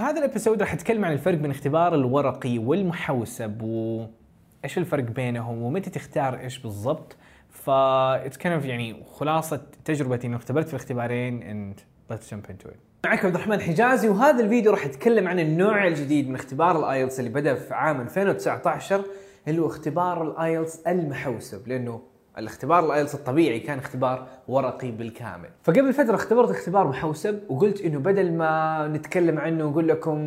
هذا 0.00 0.18
ال 0.18 0.23
episode 0.23 0.60
راح 0.62 0.72
اتكلم 0.72 1.04
عن 1.04 1.12
الفرق 1.12 1.38
بين 1.38 1.50
اختبار 1.50 1.94
الورقي 1.94 2.58
والمحوسب 2.58 3.62
وإيش 3.62 4.78
الفرق 4.78 5.04
بينهم 5.04 5.62
ومتى 5.62 5.90
تختار 5.90 6.38
إيش 6.38 6.58
بالضبط. 6.58 7.16
ف 7.50 7.70
that's 7.70 8.36
كان 8.36 8.64
يعني 8.64 9.04
خلاصة 9.12 9.60
تجربتي 9.84 10.26
إنه 10.26 10.36
اختبرت 10.36 10.66
في 10.66 10.74
الاختبارين 10.74 11.40
and 11.40 11.80
let's 12.12 12.30
jump 12.30 12.50
into 12.50 12.68
it. 12.68 13.06
معكم 13.06 13.26
عبد 13.26 13.34
الرحمن 13.34 13.60
حجازي 13.60 14.08
وهذا 14.08 14.44
الفيديو 14.44 14.72
راح 14.72 14.84
اتكلم 14.84 15.28
عن 15.28 15.38
النوع 15.38 15.86
الجديد 15.86 16.28
من 16.28 16.34
اختبار 16.34 16.78
ال 16.78 16.85
IELTS 16.85 17.20
اللي 17.20 17.30
بدأ 17.30 17.54
في 17.54 17.74
عام 17.74 18.00
2019 18.00 19.04
اللي 19.48 19.60
هو 19.60 19.66
اختبار 19.66 20.22
ال 20.22 20.32
IELTS 20.32 20.80
المحوسب 20.86 21.68
لأنه 21.68 22.02
الاختبار 22.40 22.86
ال 22.86 22.91
IELTS 22.91 23.14
الطبيعي 23.14 23.60
كان 23.60 23.78
اختبار 23.78 24.26
ورقي 24.48 24.90
بالكامل. 24.90 25.48
فقبل 25.62 25.92
فترة 25.92 26.14
اختبرت 26.14 26.50
اختبار 26.50 26.86
محوسب 26.88 27.40
وقلت 27.48 27.80
إنه 27.80 27.98
بدل 27.98 28.32
ما 28.32 28.88
نتكلم 28.88 29.38
عنه 29.38 29.64
واقول 29.64 29.88
لكم 29.88 30.18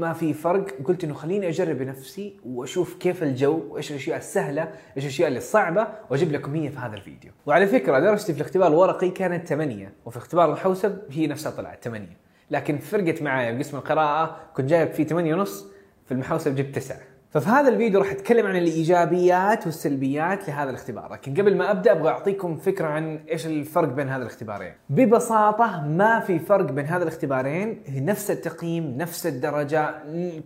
ما 0.00 0.12
في 0.12 0.34
فرق 0.34 0.66
قلت 0.84 1.04
إنه 1.04 1.14
خليني 1.14 1.48
أجرب 1.48 1.78
بنفسي 1.78 2.36
وأشوف 2.46 2.94
كيف 2.94 3.22
الجو 3.22 3.62
وايش 3.70 3.90
الأشياء 3.90 4.18
السهلة 4.18 4.62
إيش 4.96 5.04
الأشياء 5.04 5.28
اللي 5.28 5.40
صعبة 5.40 5.86
وأجيب 6.10 6.32
لكم 6.32 6.54
هي 6.54 6.70
في 6.70 6.78
هذا 6.78 6.96
الفيديو. 6.96 7.30
وعلى 7.46 7.66
فكرة 7.66 7.98
درجتي 7.98 8.32
في 8.32 8.40
الاختبار 8.40 8.68
الورقي 8.68 9.10
كانت 9.10 9.46
8 9.46 9.92
وفي 10.06 10.16
اختبار 10.16 10.44
المحوسب 10.48 10.98
هي 11.10 11.26
نفسها 11.26 11.52
طلعت 11.52 11.84
8 11.84 12.06
لكن 12.50 12.78
فرقت 12.78 13.22
معايا 13.22 13.52
بقسم 13.52 13.76
القراءة 13.76 14.36
كنت 14.54 14.70
جايب 14.70 14.92
فيه 14.92 15.04
8 15.04 15.34
ونص 15.34 15.66
في 16.06 16.12
المحوسب 16.14 16.54
جبت 16.54 16.76
9 16.78 16.96
ففي 17.30 17.48
هذا 17.48 17.68
الفيديو 17.68 18.00
راح 18.00 18.10
أتكلم 18.10 18.46
عن 18.46 18.56
الإيجابيات 18.56 19.66
والسلبيات 19.66 20.48
لهذا 20.48 20.70
الاختبار، 20.70 21.12
لكن 21.12 21.34
قبل 21.34 21.56
ما 21.56 21.70
أبدأ 21.70 21.92
أبغى 21.92 22.08
أعطيكم 22.08 22.56
فكرة 22.56 22.86
عن 22.86 23.20
إيش 23.30 23.46
الفرق 23.46 23.88
بين 23.88 24.08
هذا 24.08 24.22
الاختبارين. 24.22 24.72
ببساطة 24.90 25.86
ما 25.86 26.20
في 26.20 26.38
فرق 26.38 26.64
بين 26.64 26.84
هذا 26.84 27.02
الاختبارين، 27.02 27.82
نفس 27.88 28.30
التقييم، 28.30 28.96
نفس 28.96 29.26
الدرجة، 29.26 29.94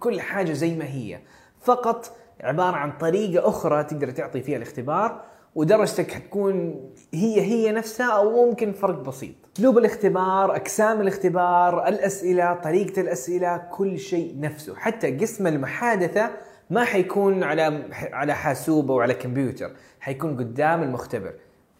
كل 0.00 0.20
حاجة 0.20 0.52
زي 0.52 0.74
ما 0.74 0.84
هي، 0.84 1.18
فقط 1.60 2.16
عبارة 2.41 2.77
عن 2.77 2.92
طريقة 2.92 3.48
أخرى 3.48 3.84
تقدر 3.84 4.11
تعطي 4.11 4.41
فيها 4.41 4.56
الاختبار 4.56 5.24
ودرجتك 5.55 6.11
حتكون 6.11 6.80
هي 7.14 7.41
هي 7.41 7.72
نفسها 7.72 8.12
أو 8.12 8.46
ممكن 8.46 8.72
فرق 8.72 8.98
بسيط. 8.98 9.34
أسلوب 9.56 9.78
الاختبار، 9.78 10.56
أقسام 10.56 11.00
الاختبار، 11.00 11.89
الأسئلة، 11.89 12.55
طريقة 12.55 13.00
الأسئلة، 13.00 13.56
كل 13.56 13.98
شيء 13.98 14.41
نفسه، 14.41 14.74
حتى 14.77 15.17
قسم 15.17 15.46
المحادثة 15.46 16.30
ما 16.70 16.84
حيكون 16.84 17.42
على 17.42 17.82
على 18.12 18.34
حاسوب 18.34 18.91
أو 18.91 19.00
على 19.00 19.14
كمبيوتر 19.14 19.70
حيكون 20.00 20.36
قدام 20.36 20.82
المختبر. 20.82 21.32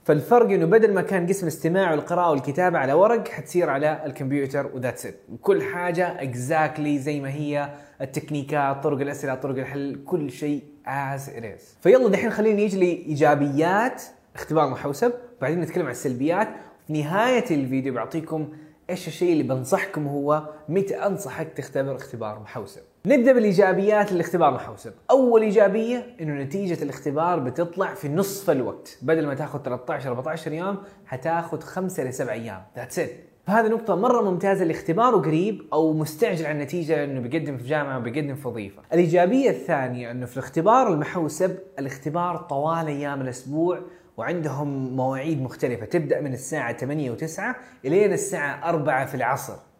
فالفرق 0.05 0.51
إنه 0.51 0.67
بدل 0.67 0.95
ما 0.95 1.03
كان 1.03 1.27
قسم 1.27 1.43
الاستماع 1.43 1.91
والقراءة 1.91 2.31
والكتابة 2.31 2.79
على 2.79 2.93
ورق 2.93 3.29
حتصير 3.29 3.71
على 3.71 4.03
الكمبيوتر 4.07 4.71
وذاتس 4.75 5.07
ات 5.07 5.15
كل 5.43 5.63
حاجة 5.63 6.23
exactly 6.23 6.99
زي 6.99 7.21
ما 7.21 7.31
هي 7.31 7.71
التكنيكات 8.01 8.83
طرق 8.83 9.01
الأسئلة 9.01 9.35
طرق 9.35 9.59
الحل 9.59 10.03
كل 10.07 10.31
شيء 10.31 10.63
as 10.87 11.29
it 11.29 11.61
فيلا 11.81 12.09
دحين 12.09 12.31
خلينا 12.31 12.57
نيجي 12.57 12.79
لإيجابيات 12.79 14.03
اختبار 14.35 14.71
محوسب 14.71 15.13
بعدين 15.41 15.61
نتكلم 15.61 15.85
عن 15.85 15.91
السلبيات. 15.91 16.49
في 16.87 16.93
نهاية 16.93 17.45
الفيديو 17.51 17.95
بعطيكم 17.95 18.49
إيش 18.91 19.09
الشيء 19.09 19.33
اللي 19.33 19.43
بنصحكم 19.43 20.07
هو 20.07 20.49
متى 20.69 20.95
أنصحك 20.95 21.53
تختبر 21.57 21.97
اختبار 21.97 22.39
محوسب. 22.39 22.83
نبدأ 23.07 23.33
بالإيجابيات 23.33 24.13
للاختبار 24.13 24.49
المحوسب 24.49 24.93
أول 25.11 25.43
إيجابية 25.43 26.17
إنه 26.21 26.43
نتيجة 26.43 26.83
الاختبار 26.83 27.39
بتطلع 27.39 27.95
في 27.95 28.09
نصف 28.09 28.51
الوقت. 28.51 28.99
بدل 29.03 29.27
ما 29.27 29.35
تاخذ 29.35 29.63
13 29.63 30.09
14 30.09 30.53
يوم 30.53 30.79
حتاخذ 31.07 31.61
5 31.61 32.05
ل 32.05 32.13
7 32.15 32.33
أيام. 32.33 32.63
that's 32.77 32.99
it 32.99 33.11
فهذه 33.47 33.69
نقطة 33.69 33.95
مرة 33.95 34.31
ممتازة 34.31 34.65
الاختبار 34.65 35.17
قريب 35.17 35.63
أو 35.73 35.93
مستعجل 35.93 36.47
على 36.47 36.55
النتيجة 36.59 37.05
إنه 37.05 37.21
بيقدم 37.21 37.57
في 37.57 37.69
جامعة 37.69 37.99
وبيقدم 37.99 38.35
في 38.35 38.49
وظيفة. 38.49 38.83
الإيجابية 38.93 39.51
الثانية 39.51 40.11
إنه 40.11 40.27
في 40.27 40.37
الاختبار 40.37 40.93
المحوسب 40.93 41.59
الاختبار 41.79 42.37
طوال 42.37 42.87
أيام 42.87 43.21
الأسبوع 43.21 43.81
وعندهم 44.17 44.97
مواعيد 44.97 45.43
مختلفة. 45.43 45.87
تبدأ 45.87 46.21
من 46.21 46.33
الساعة 46.33 46.77
8 46.77 47.17
و9 47.17 47.41
إلين 47.85 48.13
الساعة 48.13 48.69
4 48.69 49.07
في 49.07 49.15
العصر. 49.15 49.72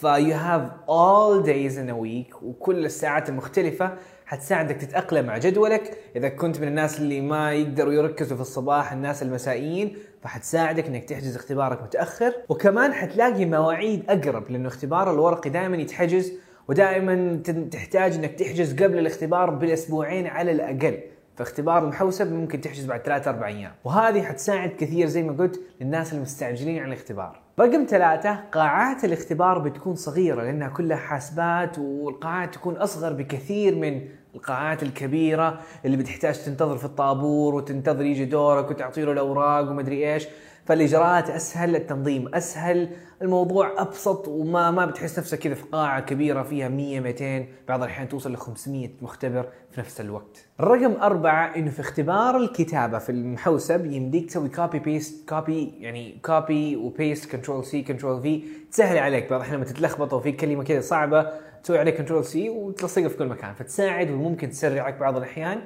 فيو 0.00 0.34
هاف 0.34 0.70
days 1.46 1.76
in 1.76 1.90
a 1.90 1.96
week 2.04 2.42
وكل 2.42 2.84
الساعات 2.84 3.28
المختلفة 3.28 3.94
حتساعدك 4.26 4.76
تتأقلم 4.76 5.26
مع 5.26 5.38
جدولك. 5.38 5.98
إذا 6.16 6.28
كنت 6.28 6.60
من 6.60 6.68
الناس 6.68 7.00
اللي 7.00 7.20
ما 7.20 7.52
يقدروا 7.52 7.92
يركزوا 7.92 8.36
في 8.36 8.42
الصباح 8.42 8.92
الناس 8.92 9.22
المسائيين 9.22 9.96
فحتساعدك 10.22 10.86
إنك 10.86 11.04
تحجز 11.04 11.36
اختبارك 11.36 11.82
متأخر. 11.82 12.32
وكمان 12.48 12.92
حتلاقي 12.92 13.44
مواعيد 13.44 14.10
أقرب 14.10 14.50
لأنه 14.50 14.68
اختبار 14.68 15.10
الورقي 15.12 15.50
دائما 15.50 15.76
يتحجز 15.76 16.32
ودائما 16.68 17.42
تحتاج 17.72 18.14
إنك 18.14 18.34
تحجز 18.34 18.82
قبل 18.82 18.98
الاختبار 18.98 19.50
بالأسبوعين 19.50 20.26
على 20.26 20.52
الأقل. 20.52 20.98
فاختبار 21.36 21.84
المحوسب 21.84 22.32
ممكن 22.32 22.60
تحجز 22.60 22.86
بعد 22.86 23.00
ثلاثة 23.00 23.30
أربع 23.30 23.46
أيام. 23.46 23.72
وهذه 23.84 24.22
حتساعد 24.22 24.68
كثير 24.70 25.06
زي 25.06 25.22
ما 25.22 25.32
قلت 25.32 25.60
للناس 25.80 26.12
المستعجلين 26.12 26.78
على 26.78 26.92
الاختبار. 26.94 27.40
رقم 27.60 27.86
ثلاثة 27.88 28.40
قاعات 28.52 29.04
الاختبار 29.04 29.58
بتكون 29.58 29.94
صغيرة 29.94 30.42
لأنها 30.42 30.68
كلها 30.68 30.96
حاسبات 30.96 31.78
والقاعات 31.78 32.54
تكون 32.54 32.76
أصغر 32.76 33.12
بكثير 33.12 33.74
من 33.74 34.00
القاعات 34.34 34.82
الكبيرة 34.82 35.60
اللي 35.84 35.96
بتحتاج 35.96 36.44
تنتظر 36.44 36.76
في 36.76 36.84
الطابور 36.84 37.54
وتنتظر 37.54 38.04
يجي 38.04 38.24
دورك 38.24 38.70
وتعطي 38.70 39.02
له 39.02 39.12
الأوراق 39.12 39.70
ومدري 39.70 40.14
إيش. 40.14 40.26
فالإجراءات 40.64 41.30
أسهل 41.30 41.76
التنظيم 41.76 42.34
أسهل 42.34 42.88
الموضوع 43.22 43.82
أبسط 43.82 44.28
وما 44.28 44.70
ما 44.70 44.86
بتحس 44.86 45.18
نفسك 45.18 45.38
كذا 45.38 45.54
في 45.54 45.62
قاعة 45.72 46.00
كبيرة 46.00 46.42
فيها 46.42 46.68
100 46.68 47.00
200 47.00 47.46
بعض 47.68 47.82
الأحيان 47.82 48.08
توصل 48.08 48.32
ل 48.32 48.36
500 48.36 48.88
مختبر 49.02 49.48
في 49.70 49.80
نفس 49.80 50.00
الوقت. 50.00 50.46
الرقم 50.60 50.92
أربعة 51.00 51.56
إنه 51.56 51.70
في 51.70 51.80
اختبار 51.80 52.36
الكتابة 52.36 52.98
في 52.98 53.12
المحوسب 53.12 53.86
يمديك 53.86 54.28
تسوي 54.28 54.48
copy 54.48 54.78
paste 54.78 55.28
copy 55.28 55.74
يعني 55.80 56.18
copy 56.24 56.76
و 56.76 56.85
paste 56.85 57.30
control 57.32 57.64
C 57.64 57.82
control 57.82 58.22
V 58.22 58.42
تسهل 58.72 58.98
عليك. 58.98 59.30
بعض 59.30 59.40
الأحيان 59.40 59.56
لما 59.56 59.64
تتلخبط 59.64 60.12
وفي 60.12 60.32
كلمة 60.32 60.64
كذا 60.64 60.80
صعبة 60.80 61.26
تسوي 61.62 61.78
عليه 61.78 61.90
control 61.92 62.24
C 62.24 62.48
وتلصقها 62.48 63.08
في 63.08 63.16
كل 63.16 63.26
مكان 63.26 63.54
فتساعد 63.54 64.10
وممكن 64.10 64.50
تسرعك 64.50 64.98
بعض 64.98 65.16
الأحيان. 65.16 65.60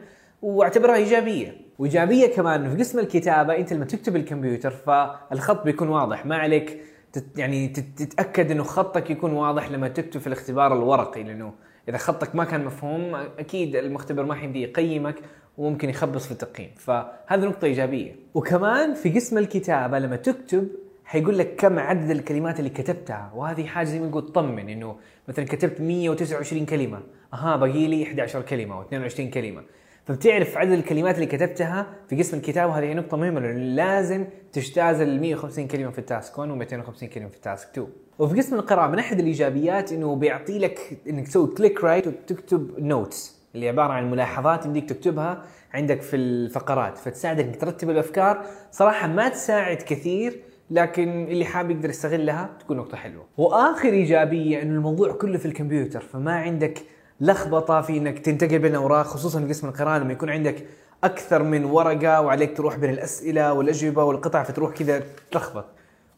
واعتبرها 0.45 0.97
إيجابية. 0.97 1.57
وإيجابية 1.79 2.27
كمان 2.27 2.71
في 2.71 2.77
قسم 2.77 2.99
الكتابة 2.99 3.57
أنت 3.57 3.73
لما 3.73 3.85
تكتب 3.85 4.17
الكمبيوتر 4.17 4.71
فالخط 4.71 5.65
بيكون 5.65 5.89
واضح. 5.89 6.27
ما 6.27 6.37
عليك 6.37 6.81
تت 7.13 7.39
يعني 7.39 7.69
تتأكد 7.69 8.51
إنه 8.51 8.63
خطك 8.63 9.11
يكون 9.11 9.33
واضح 9.33 9.71
لما 9.71 9.89
تكتب 9.89 10.21
في 10.21 10.27
الاختبار 10.27 10.77
الورقي 10.77 11.23
لأنه 11.23 11.53
إذا 11.89 11.99
خطك 11.99 12.35
ما 12.35 12.45
كان 12.45 12.65
مفهوم 12.65 13.15
أكيد 13.15 13.77
المختبر 13.77 14.25
ما 14.25 14.35
حيمدي 14.35 14.63
يقيمك 14.63 15.15
وممكن 15.59 15.91
يخبص 15.91 16.27
في 16.27 16.33
التقييم. 16.33 16.71
فهذه 16.77 17.45
نقطة 17.45 17.65
إيجابية. 17.65 18.17
وكمان 18.35 18.95
في 18.95 19.11
قسم 19.11 19.39
الكتابة 19.39 19.99
لما 19.99 20.17
تكتب 20.17 20.69
حيقول 21.05 21.39
لك 21.39 21.57
كم 21.57 21.79
عدد 21.79 22.11
الكلمات 22.11 22.59
اللي 22.59 22.71
كتبتها. 22.71 23.33
وهذه 23.35 23.67
حاجة 23.67 23.87
زي 23.87 24.01
ما 24.01 24.07
نقول 24.07 24.27
تطمن 24.27 24.69
إنه 24.69 24.97
مثلا 25.29 25.45
كتبت 25.45 25.81
129 25.81 26.67
كلمة. 26.67 27.01
أها 27.35 27.57
باقي 27.57 27.87
لي 27.87 28.03
11 28.03 28.43
كلمة 28.43 28.75
أو 28.75 28.83
22 28.83 29.31
كلمة. 29.31 29.63
فبتعرف 30.07 30.57
عدد 30.57 30.73
الكلمات 30.73 31.15
اللي 31.15 31.27
كتبتها 31.27 31.87
في 32.09 32.17
قسم 32.17 32.37
الكتابه 32.37 32.79
هذه 32.79 32.93
نقطة 32.93 33.17
مهمة 33.17 33.41
لأنه 33.41 33.59
لازم 33.59 34.25
تجتاز 34.53 35.01
ال 35.01 35.21
150 35.21 35.69
كلمة 35.69 35.91
في 35.91 35.99
ال 35.99 36.07
task 36.07 36.39
1 36.39 36.51
و 36.51 36.55
250 36.55 37.09
كلمة 37.09 37.29
في 37.29 37.37
ال 37.37 37.43
task 37.43 37.69
2 37.69 37.89
وفي 38.19 38.37
قسم 38.37 38.57
القراءة 38.57 38.91
من 38.91 38.99
أحد 38.99 39.19
الإيجابيات 39.19 39.93
إنه 39.93 40.17
بيعطي 40.17 40.59
لك 40.59 40.99
إنك 41.09 41.29
تسوي 41.29 41.47
click 41.47 41.85
right 41.85 42.07
وتكتب 42.07 42.71
notes 42.79 43.45
اللي 43.55 43.69
عبارة 43.69 43.93
عن 43.93 44.11
ملاحظات 44.11 44.67
يمديك 44.67 44.89
تكتبها 44.89 45.43
عندك 45.75 46.03
في 46.03 46.17
الفقرات 46.17 46.99
فتساعدك 46.99 47.45
إنك 47.45 47.61
ترتب 47.61 47.91
الأفكار. 47.91 48.47
صراحة 48.73 49.07
ما 49.07 49.29
تساعد 49.29 49.77
كثير 49.77 50.41
لكن 50.71 51.25
اللي 51.25 51.45
حاب 51.45 51.71
يقدر 51.71 51.91
يستغلها 51.91 52.51
تكون 52.61 52.77
نقطة 52.77 52.97
حلوة. 52.97 53.25
وآخر 53.39 53.89
إيجابية 53.89 54.63
إنه 54.63 54.75
الموضوع 54.75 55.13
كله 55.13 55.39
في 55.39 55.47
الكمبيوتر 55.47 56.01
فما 56.01 56.33
عندك 56.33 56.79
لخبطة 57.25 57.81
في 57.81 57.99
إنك 57.99 58.19
تنتقل 58.19 58.59
بين 58.59 58.71
الأوراق 58.71 59.07
خصوصا 59.07 59.41
في 59.41 59.49
قسم 59.49 59.69
القراءة 59.69 59.99
لما 59.99 60.13
يكون 60.13 60.31
عندك 60.31 60.67
أكثر 61.05 61.43
من 61.43 61.65
ورقة 61.65 62.21
وعليك 62.21 62.57
تروح 62.57 62.77
بين 62.77 62.91
الأسئلة 62.91 63.53
والأجوبة 63.53 64.05
والقطع 64.05 64.43
فتروح 64.43 64.73
كذا 64.75 65.03
تلخبط. 65.31 65.65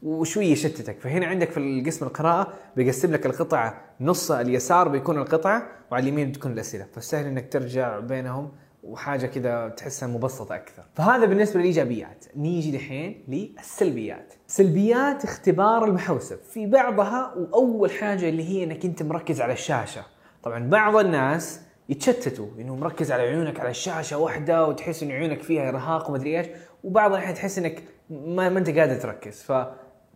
وشويه 0.03 0.53
يشتتك. 0.53 1.01
فهنا 1.01 1.27
عندك 1.27 1.51
في 1.51 1.61
القسم 1.61 2.07
القراءة 2.07 2.53
بيقسم 2.77 3.13
لك 3.13 3.27
القطعه 3.27 3.75
نص 4.01 4.31
اليسار 4.31 4.89
بيكون 4.89 5.19
القطعه 5.19 5.63
وعلى 5.91 6.03
اليمين 6.03 6.29
بتكون 6.29 6.53
الأسئلة. 6.53 6.87
فسهل 6.95 7.27
إنك 7.27 7.53
ترجع 7.53 7.99
بينهم 7.99 8.53
وحاجة 8.83 9.27
كذا 9.27 9.69
تحسها 9.69 10.09
مبسطة 10.09 10.55
أكثر. 10.55 10.83
فهذا 10.95 11.25
بالنسبة 11.25 11.61
للإيجابيات. 11.61 12.25
نيجي 12.37 12.71
دحين 12.71 13.25
للسلبيات. 13.29 14.35
سلبيات 14.47 15.25
اختبار 15.25 15.85
المحوسب 15.85 16.39
في 16.53 16.67
بعضها 16.67 17.35
وأول 17.37 17.91
حاجة 17.91 18.29
اللي 18.29 18.45
هي 18.49 18.65
إنك 18.65 18.85
أنت 18.85 19.03
مركز 19.03 19.41
على 19.41 19.53
الشاشة. 19.53 20.16
طبعا 20.47 20.69
بعض 20.69 20.97
الناس 20.97 21.61
يتشتتوا 21.89 22.49
إنه 22.59 22.77
مركز 22.77 23.13
على 23.13 23.23
عيونك 23.23 23.61
على 23.61 23.71
الشاشة 23.71 24.19
واحدة 24.19 24.67
وتحس 24.67 25.03
ان 25.03 25.11
عيونك 25.11 25.43
فيها 25.43 25.69
إرهاق 25.69 26.11
ومدري 26.11 26.39
إيش 26.39 26.47
وبعض 26.85 27.13
الأحيان 27.13 27.35
تحس 27.35 27.59
إنك 27.59 27.83
ما, 28.11 28.49
ما 28.49 28.59
أنت 28.59 28.71
قادر 28.71 28.95
تركز 28.95 29.43
ف 29.43 29.53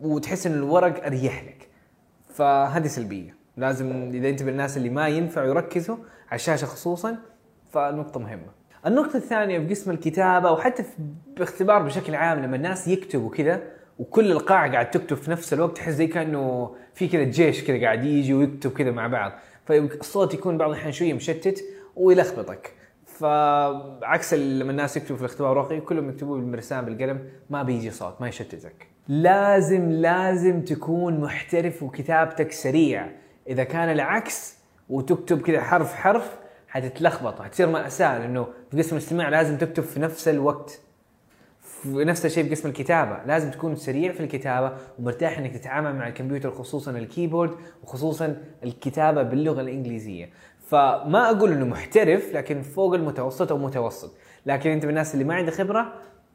وتحس 0.00 0.46
إن 0.46 0.52
الورق 0.52 1.06
أريح 1.06 1.44
لك. 1.44 1.68
فهذه 2.34 2.86
سلبية. 2.86 3.36
لازم 3.56 4.10
إذا 4.14 4.28
أنت 4.28 4.42
من 4.42 4.48
الناس 4.48 4.76
اللي 4.76 4.90
ما 4.90 5.08
ينفع 5.08 5.44
يركزوا 5.44 5.96
على 6.28 6.34
الشاشة 6.34 6.64
خصوصا 6.64 7.16
فالنقطه 7.70 8.20
مهمة. 8.20 8.52
النقطة 8.86 9.16
الثانية 9.16 9.58
في 9.58 9.66
قسم 9.66 9.90
الكتابة 9.90 10.50
وحتى 10.50 10.82
في 10.82 10.90
باختبار 11.36 11.82
بشكل 11.82 12.14
عام 12.14 12.38
لما 12.42 12.56
الناس 12.56 12.88
يكتبوا 12.88 13.30
كذا 13.30 13.62
وكل 13.98 14.32
القاعة 14.32 14.72
قاعد 14.72 14.90
تكتب 14.90 15.16
في 15.16 15.30
نفس 15.30 15.52
الوقت 15.52 15.76
تحس 15.76 15.92
زي 15.92 16.06
كأنه 16.06 16.74
في 16.94 17.08
كذا 17.08 17.22
جيش 17.22 17.64
كذا 17.64 17.80
قاعد 17.80 18.04
يجي 18.04 18.34
ويكتب 18.34 18.72
كذا 18.72 18.90
مع 18.90 19.06
بعض. 19.06 19.32
فالصوت 19.70 20.34
يكون 20.34 20.58
بعض 20.58 20.70
الأحيان 20.70 20.92
شوية 20.92 21.14
مشتت 21.14 21.64
ويلخبطك 21.96 22.72
فعكس 23.06 24.34
لما 24.34 24.70
الناس 24.70 24.96
يكتبوا 24.96 25.16
في 25.16 25.22
الاختبار 25.22 25.52
الورقي 25.52 25.80
كلهم 25.80 26.08
يكتبوا 26.08 26.36
بالمرسام 26.36 26.84
بالقلم 26.84 27.28
ما 27.50 27.62
بيجي 27.62 27.90
صوت 27.90 28.20
ما 28.20 28.28
يشتتك. 28.28 28.86
لازم 29.08 29.90
لازم 29.90 30.64
تكون 30.64 31.20
محترف 31.20 31.82
وكتابتك 31.82 32.52
سريع. 32.52 33.06
إذا 33.48 33.64
كان 33.64 33.90
العكس 33.90 34.58
وتكتب 34.88 35.40
كذا 35.40 35.60
حرف 35.60 35.94
حرف 35.94 36.36
حتتلخبط 36.68 37.42
حتصير 37.42 37.68
مأساة 37.68 38.18
لأنه 38.18 38.46
في 38.70 38.78
قسم 38.78 38.96
الاستماع 38.96 39.28
لازم 39.28 39.58
تكتب 39.58 39.82
في 39.82 40.00
نفس 40.00 40.28
الوقت. 40.28 40.80
نفس 41.86 42.26
الشيء 42.26 42.44
في 42.44 42.50
قسم 42.50 42.68
الكتابة. 42.68 43.24
لازم 43.26 43.50
تكون 43.50 43.76
سريع 43.76 44.12
في 44.12 44.20
الكتابة 44.20 44.72
ومرتاح 44.98 45.38
إنك 45.38 45.52
تتعامل 45.56 45.94
مع 45.94 46.08
الكمبيوتر 46.08 46.50
خصوصا 46.50 46.90
ال 46.90 46.97
keyboard 46.97 47.50
وخصوصا 47.82 48.36
الكتابة 48.64 49.22
باللغة 49.22 49.60
الإنجليزية. 49.60 50.30
فما 50.66 51.30
أقول 51.30 51.52
إنه 51.52 51.66
محترف 51.66 52.34
لكن 52.34 52.62
فوق 52.62 52.94
المتوسط 52.94 53.52
أو 53.52 53.58
متوسط. 53.58 54.14
لكن 54.46 54.70
أنت 54.70 54.84
من 54.84 54.90
الناس 54.90 55.14
اللي 55.14 55.24
ما 55.24 55.34
عنده 55.34 55.50
خبرة 55.50 55.92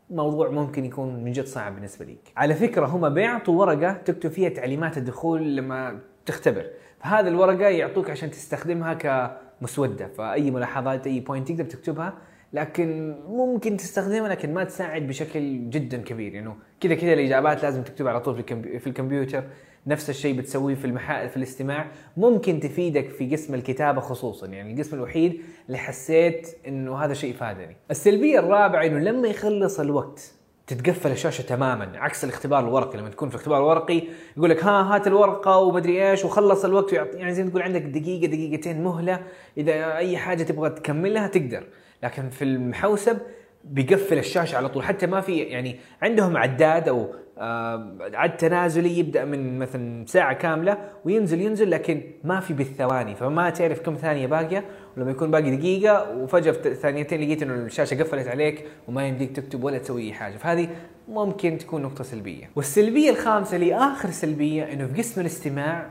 موضوع 0.10 0.50
ممكن 0.50 0.86
يكون 0.86 1.24
من 1.24 1.32
جد 1.32 1.46
صعب 1.46 1.76
بالنسبة 1.76 2.06
لك 2.06 2.32
على 2.38 2.54
فكرة 2.54 2.86
هم 2.86 3.10
بيعطوا 3.10 3.60
ورقة 3.60 3.94
تكتب 3.94 4.30
فيها 4.30 4.50
تعليمات 4.50 4.98
الدخول 4.98 5.56
لما 5.56 6.00
تختبر. 6.26 6.66
فهذه 7.00 7.28
الورقة 7.28 7.68
يعطوك 7.68 8.10
عشان 8.10 8.32
تستخدمها 8.32 8.94
كمسودة. 8.94 10.08
فأي 10.08 10.52
ملاحظات 10.52 11.08
أي 11.08 11.20
point 11.20 11.48
تقدر 11.48 11.64
تكتبها 11.64 12.14
لكن 12.56 13.16
ممكن 13.28 13.78
تستخدمها 13.78 14.30
لكن 14.30 14.54
ما 14.54 14.64
تساعد 14.64 15.08
بشكل 15.08 15.70
جدا 15.70 15.98
كبير 15.98 16.34
يعني 16.34 16.54
كذا 16.80 16.96
كذا 16.96 17.14
الإجابات 17.14 17.64
لازم 17.64 17.84
تكتبها 17.84 18.12
على 18.12 18.20
طول 18.20 18.44
في 18.80 18.88
الكمبيوتر. 18.88 19.44
نفس 19.88 20.10
الشيء 20.10 20.38
بتسويه 20.38 20.76
في 20.76 20.86
المحا 20.86 21.28
في 21.28 21.38
الاستماع. 21.38 21.88
ممكن 22.18 22.60
تفيدك 22.60 23.10
في 23.10 23.32
قسم 23.32 23.54
الكتابة 23.54 24.02
خصوصا 24.02 24.48
يعني 24.48 24.74
القسم 24.74 24.96
الوحيد 24.96 25.42
اللي 25.68 25.78
حسيت 25.78 26.58
إنه 26.68 26.98
هذا 26.98 27.14
شيء 27.14 27.34
فادني. 27.34 27.76
السلبية 27.92 28.40
الرابعة 28.40 28.86
إنه 28.86 29.00
لما 29.00 29.28
يخلص 29.28 29.80
الوقت 29.80 30.34
تتقفل 30.68 31.12
الشاشة 31.12 31.42
تماما 31.42 31.92
عكس 31.96 32.24
الاختبار 32.24 32.60
الورقي 32.60 32.98
لما 32.98 33.10
تكون 33.10 33.30
في 33.30 33.36
الاختبار 33.36 33.58
الورقي 33.58 34.04
يقول 34.38 34.50
لك 34.50 34.64
ها 34.64 34.96
هات 34.96 35.08
الورقة 35.08 35.58
ومدري 35.58 36.10
إيش 36.12 36.26
وخلص 36.26 36.66
الوقت 36.66 36.94
يعني 36.94 37.34
زي 37.34 37.44
ما 37.44 37.50
تقول 37.50 37.62
عندك 37.62 37.82
دقيقة 37.82 38.28
دقيقتين 38.28 38.84
مهلة 38.84 39.20
إذا 39.58 39.96
أي 39.96 40.18
حاجة 40.18 40.44
تبغى 40.44 40.70
تكملها 40.70 41.28
تقدر. 41.28 41.64
لكن 42.04 42.30
في 42.30 42.44
المحوسب 42.44 43.18
بيقفل 43.64 44.18
الشاشة 44.18 44.58
على 44.58 44.70
طول 44.70 44.84
حتى 44.84 45.08
ما 45.08 45.22
في 45.22 45.38
يعني 45.38 45.80
عندهم 46.02 46.38
عداد 46.38 46.90
أو 46.90 47.14
آه، 47.38 47.98
عد 48.14 48.38
تنازلي 48.38 49.00
يبدأ 49.00 49.26
من 49.26 49.60
مثلا 49.60 50.06
ساعة 50.06 50.34
كاملة 50.34 50.78
وينزل 51.06 51.42
ينزل 51.42 51.72
لكن 51.72 52.02
ما 52.24 52.40
في 52.40 52.54
بالثواني. 52.54 53.16
فما 53.16 53.50
تعرف 53.50 53.80
كم 53.80 53.96
ثانية 53.96 54.28
باقية 54.28 54.66
ولما 54.98 55.12
يكون 55.12 55.32
باقي 55.32 55.56
دقيقة 55.56 56.18
وفجأة 56.18 56.52
في 56.52 56.76
ثانيتين 56.76 57.22
لقيت 57.22 57.44
إنه 57.44 57.54
الشاشة 57.54 58.04
قفلت 58.04 58.28
عليك 58.28 58.66
وما 58.88 59.08
يمديك 59.08 59.32
تكتب 59.36 59.64
ولا 59.64 59.78
تسوي 59.78 60.04
أي 60.04 60.14
حاجة. 60.14 60.38
فهذه 60.38 60.70
ممكن 61.08 61.58
تكون 61.58 61.82
نقطة 61.82 62.04
سلبية. 62.04 62.50
والسلبية 62.56 63.10
الخامسة 63.10 63.56
اللي 63.56 63.76
آخر 63.76 64.12
سلبية 64.12 64.74
إنه 64.74 64.88
في 64.88 64.98
قسم 64.98 65.22
الاستماع 65.22 65.90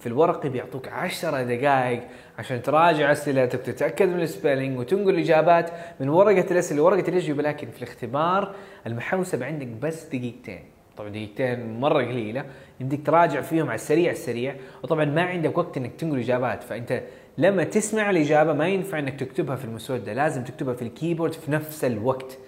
في 0.00 0.06
الورقي 0.06 0.48
بيعطوك 0.48 0.88
10 0.88 1.42
دقائق 1.42 2.02
عشان 2.38 2.62
تراجع 2.62 3.12
اسئلتك 3.12 3.58
وتتاكد 3.58 4.08
من 4.08 4.20
ال 4.20 4.26
spelling 4.26 4.78
وتنقل 4.78 5.10
الإجابات 5.10 5.70
من 6.00 6.08
ورقة 6.08 6.46
الأسئلة 6.50 6.80
لورقة 6.80 7.08
الأجوبة. 7.08 7.42
لكن 7.42 7.70
في 7.70 7.78
الاختبار 7.82 8.54
المحوسب 8.86 9.42
عندك 9.42 9.66
بس 9.66 10.04
دقيقتين. 10.04 10.60
طبعا 10.96 11.08
دقيقتين 11.08 11.80
مرة 11.80 12.02
قليلة. 12.04 12.44
يمديك 12.80 13.06
تراجع 13.06 13.40
فيهم 13.40 13.66
على 13.66 13.74
السريع 13.74 14.10
السريع. 14.10 14.54
وطبعا 14.82 15.04
ما 15.04 15.22
عندك 15.22 15.58
وقت 15.58 15.76
إنك 15.76 15.92
تنقل 15.98 16.18
اجابات 16.18 16.62
فأنت 16.62 17.02
لما 17.38 17.64
تسمع 17.64 18.10
الإجابة 18.10 18.52
ما 18.52 18.68
ينفع 18.68 18.98
إنك 18.98 19.20
تكتبها 19.20 19.56
في 19.56 19.64
المسودة 19.64 20.12
لازم 20.12 20.44
تكتبها 20.44 20.74
في 20.74 20.82
ال 20.82 20.88
keyboard 20.88 21.32
في 21.32 21.50
نفس 21.50 21.84
الوقت. 21.84 22.38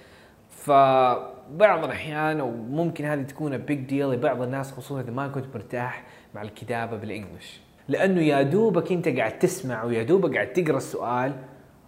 فبعض 0.51 1.85
الأحيان 1.85 2.41
وممكن 2.41 3.05
هذه 3.05 3.23
تكون 3.23 3.57
big 3.57 3.79
deal 3.79 4.11
لبعض 4.11 4.43
الناس 4.43 4.73
خصوصا 4.73 5.01
إذا 5.01 5.11
ما 5.11 5.29
كنت 5.29 5.45
مرتاح 5.55 6.05
مع 6.35 6.43
الكتابة 6.43 6.97
بالإنجلش. 6.97 7.61
لأنه 7.89 8.21
يا 8.21 8.43
دوبك 8.43 8.93
أنت 8.93 9.09
قاعد 9.09 9.39
تسمع 9.39 9.85
ويا 9.85 10.03
دوبك 10.03 10.35
قاعد 10.35 10.53
تقرأ 10.53 10.77
السؤال 10.77 11.33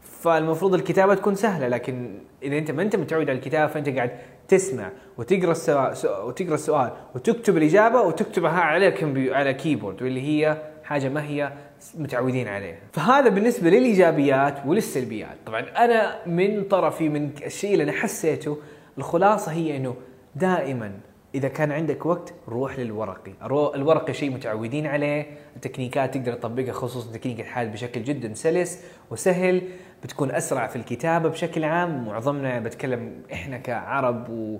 فالمفروض 0.03 0.75
الكتابة 0.75 1.15
تكون 1.15 1.35
سهلة. 1.35 1.69
لكن 1.69 2.19
إذا 2.43 2.59
أنت 2.59 2.71
ما 2.71 2.83
أنت 2.83 2.97
متعود 2.97 3.31
على 3.31 3.39
الكتابة 3.39 3.73
فأنت 3.73 3.89
قاعد 3.89 4.11
تسمع 4.49 4.91
وتقرأ 5.19 5.53
السؤال 5.53 5.95
وتقرا 6.27 6.55
السؤال 6.55 6.91
وتكتب 7.15 7.57
الإجابة 7.57 8.01
وتكتبها 8.01 8.61
على 8.61 8.91
كمبيو 8.91 9.35
على 9.35 9.55
كيبورد 9.55 10.03
واللي 10.03 10.21
هي 10.21 10.63
حاجة 10.85 11.09
ما 11.09 11.25
هي 11.25 11.53
متعودين 11.95 12.49
عليها. 12.49 12.79
فهذا 12.93 13.29
بالنسبة 13.29 13.71
للإيجابيات 13.71 14.67
وللسلبيات. 14.67 15.37
طبعا 15.47 15.61
أنا 15.61 16.27
من 16.27 16.65
طرفي 16.65 17.09
من 17.09 17.31
الشيء 17.47 17.73
اللي 17.73 17.85
أنا 17.85 17.93
حسيته 17.93 18.59
الخلاصة 18.99 19.53
هي 19.53 19.77
إنه 19.77 19.95
دائما 20.37 20.93
إذا 21.35 21.49
كان 21.49 21.73
عندك 21.73 22.07
وقت 22.07 22.35
روح 22.49 22.79
للورقي. 22.79 23.33
الورقي 23.75 24.15
شيء 24.15 24.31
متعودين 24.31 24.87
عليه 24.87 25.27
التكنيكات 25.57 26.15
تقدر 26.15 26.33
تطبقها 26.33 26.73
خصوصا 26.73 27.13
تكنيك 27.13 27.41
الحل 27.41 27.69
بشكل 27.69 28.03
جدا 28.03 28.35
سلس 28.35 28.85
وسهل 29.11 29.63
بتكون 30.03 30.31
أسرع 30.31 30.67
في 30.67 30.77
الكتابة 30.77 31.29
بشكل 31.29 31.65
عام. 31.65 32.07
معظمنا 32.07 32.61
بتكلم 32.61 33.23
إحنا 33.33 33.59
كعرب 33.59 34.29
و 34.31 34.59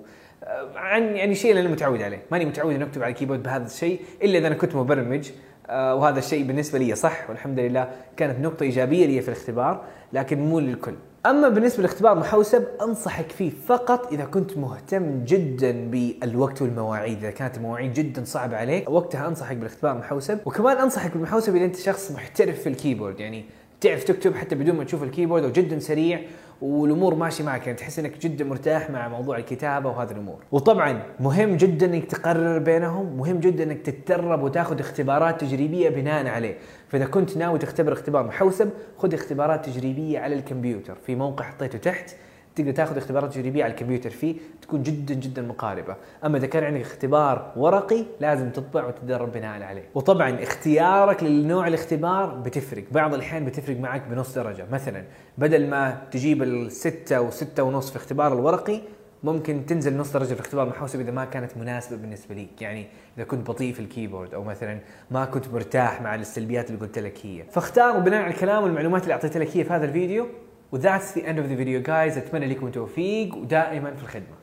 عن 0.75 1.15
يعني 1.15 1.35
شيء 1.35 1.51
اللي 1.51 1.61
أنا 1.61 1.69
متعود 1.69 2.01
عليه. 2.01 2.21
ماني 2.31 2.45
متعود 2.45 2.75
ان 2.75 2.81
أكتب 2.81 3.03
على 3.03 3.11
ال 3.11 3.15
keyboard 3.15 3.43
بهذا 3.43 3.65
الشيء 3.65 3.99
إلا 4.23 4.37
إذا 4.37 4.47
أنا 4.47 4.55
كنت 4.55 4.75
مبرمج. 4.75 5.29
وهذا 5.69 6.19
الشيء 6.19 6.47
بالنسبة 6.47 6.79
لي 6.79 6.95
صح 6.95 7.29
والحمد 7.29 7.59
لله 7.59 7.89
كانت 8.17 8.39
نقطة 8.39 8.63
إيجابية 8.63 9.05
لي 9.05 9.21
في 9.21 9.27
الاختبار 9.27 9.83
لكن 10.13 10.39
مو 10.39 10.59
للكل. 10.59 10.93
أما 11.25 11.49
بالنسبة 11.49 11.81
لاختبار 11.81 12.19
محوسب 12.19 12.67
أنصحك 12.81 13.31
فيه 13.31 13.51
فقط 13.67 14.13
إذا 14.13 14.25
كنت 14.25 14.57
مهتم 14.57 15.23
جدا 15.23 15.89
بالوقت 15.89 16.61
والمواعيد. 16.61 17.17
إذا 17.17 17.31
كانت 17.31 17.57
المواعيد 17.57 17.93
جدا 17.93 18.23
صعبة 18.23 18.57
عليك 18.57 18.89
وقتها 18.89 19.27
أنصحك 19.27 19.57
بالاختبار 19.57 19.97
محوسب. 19.97 20.39
وكمان 20.45 20.77
أنصحك 20.77 21.11
بالمحوسب 21.11 21.55
إذا 21.55 21.65
أنت 21.65 21.75
شخص 21.75 22.11
محترف 22.11 22.59
في 22.59 22.69
الكيبورد 22.69 23.19
يعني 23.19 23.45
تعرف 23.81 24.03
تكتب 24.03 24.35
حتى 24.35 24.55
بدون 24.55 24.75
ما 24.75 24.83
تشوف 24.83 25.03
الكيبورد 25.03 25.43
وجدا 25.43 25.79
سريع 25.79 26.21
والأمور 26.61 27.15
ماشي 27.15 27.43
معك 27.43 27.67
يعني 27.67 27.77
تحس 27.77 27.99
إنك 27.99 28.17
جدا 28.17 28.45
مرتاح 28.45 28.89
مع 28.89 29.07
موضوع 29.07 29.37
الكتابة 29.37 29.89
وهذه 29.89 30.11
الأمور. 30.11 30.39
وطبعا 30.51 31.01
مهم 31.19 31.57
جدا 31.57 31.85
إنك 31.85 32.05
تقرر 32.05 32.59
بينهم 32.59 33.17
مهم 33.17 33.39
جدا 33.39 33.63
إنك 33.63 33.81
تتدرب 33.81 34.43
وتاخذ 34.43 34.79
اختبارات 34.79 35.41
تجريبية 35.41 35.89
بناء 35.89 36.27
عليه. 36.27 36.57
فإذا 36.87 37.05
كنت 37.05 37.37
ناوي 37.37 37.59
تختبر 37.59 37.93
اختبار 37.93 38.27
محوسب 38.27 38.69
خذ 38.97 39.13
اختبارات 39.13 39.65
تجريبية 39.65 40.19
على 40.19 40.35
الكمبيوتر. 40.35 40.95
في 41.05 41.15
موقع 41.15 41.45
حطيته 41.45 41.77
تحت 41.77 42.15
تقدر 42.55 42.71
تاخذ 42.71 42.97
اختبارات 42.97 43.33
تجريبيه 43.33 43.63
على 43.63 43.71
الكمبيوتر 43.71 44.09
فيه 44.09 44.35
تكون 44.61 44.83
جدا 44.83 45.13
جدا 45.13 45.41
مقاربة، 45.41 45.95
أما 46.25 46.37
إذا 46.37 46.47
كان 46.47 46.63
عندك 46.63 46.81
اختبار 46.81 47.53
ورقي 47.55 48.05
لازم 48.19 48.49
تطبع 48.49 48.85
وتتدرب 48.85 49.31
بناء 49.31 49.61
عليه، 49.61 49.89
وطبعا 49.95 50.43
اختيارك 50.43 51.23
للنوع 51.23 51.67
الاختبار 51.67 52.35
بتفرق، 52.35 52.83
بعض 52.91 53.13
الأحيان 53.13 53.45
بتفرق 53.45 53.77
معك 53.77 54.07
بنص 54.07 54.35
درجة، 54.35 54.65
مثلا 54.71 55.03
بدل 55.37 55.69
ما 55.69 56.01
تجيب 56.11 56.43
الستة 56.43 57.21
وستة 57.21 57.63
ونص 57.63 57.89
في 57.89 57.95
اختبار 57.95 58.33
الورقي 58.33 58.81
ممكن 59.23 59.65
تنزل 59.65 59.97
نص 59.97 60.13
درجة 60.13 60.33
في 60.33 60.39
اختبار 60.39 60.63
المحوسب 60.63 60.99
إذا 60.99 61.11
ما 61.11 61.25
كانت 61.25 61.57
مناسبة 61.57 61.97
بالنسبة 61.97 62.35
لك 62.35 62.61
يعني 62.61 62.87
إذا 63.17 63.25
كنت 63.25 63.47
بطيء 63.47 63.73
في 63.73 63.79
ال 63.79 63.85
keyboard 63.85 64.33
أو 64.33 64.43
مثلا 64.43 64.79
ما 65.11 65.25
كنت 65.25 65.47
مرتاح 65.53 66.01
مع 66.01 66.15
السلبيات 66.15 66.69
اللي 66.69 66.81
قلت 66.81 66.99
لك 66.99 67.25
هي. 67.25 67.43
فاختار 67.51 67.99
بناء 67.99 68.21
على 68.21 68.33
الكلام 68.33 68.63
والمعلومات 68.63 69.03
اللي 69.03 69.13
أعطيت 69.13 69.37
لك 69.37 69.57
هي 69.57 69.63
في 69.63 69.73
هذا 69.73 69.85
الفيديو. 69.85 70.27
وذاتس 70.72 71.18
ذا 71.18 71.30
اند 71.30 71.38
اوف 71.38 71.48
ذا 71.48 71.56
فيديو 71.56 71.82
جايز 71.82 72.18
اتمنى 72.18 72.46
لكم 72.46 72.66
التوفيق 72.66 73.36
ودائما 73.36 73.94
في 73.94 74.02
الخدمه 74.02 74.36